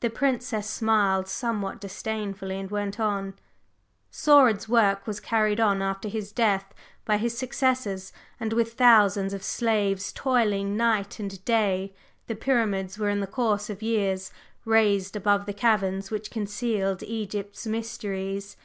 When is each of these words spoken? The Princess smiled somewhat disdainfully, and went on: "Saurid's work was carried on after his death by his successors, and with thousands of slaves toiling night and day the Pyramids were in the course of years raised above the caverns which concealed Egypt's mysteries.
The 0.00 0.10
Princess 0.10 0.68
smiled 0.68 1.28
somewhat 1.28 1.80
disdainfully, 1.80 2.58
and 2.58 2.68
went 2.68 2.98
on: 2.98 3.34
"Saurid's 4.10 4.68
work 4.68 5.06
was 5.06 5.20
carried 5.20 5.60
on 5.60 5.80
after 5.80 6.08
his 6.08 6.32
death 6.32 6.74
by 7.04 7.16
his 7.16 7.38
successors, 7.38 8.12
and 8.40 8.52
with 8.52 8.72
thousands 8.72 9.32
of 9.32 9.44
slaves 9.44 10.12
toiling 10.14 10.76
night 10.76 11.20
and 11.20 11.44
day 11.44 11.94
the 12.26 12.34
Pyramids 12.34 12.98
were 12.98 13.08
in 13.08 13.20
the 13.20 13.28
course 13.28 13.70
of 13.70 13.82
years 13.82 14.32
raised 14.64 15.14
above 15.14 15.46
the 15.46 15.52
caverns 15.54 16.10
which 16.10 16.28
concealed 16.32 17.04
Egypt's 17.04 17.64
mysteries. 17.64 18.56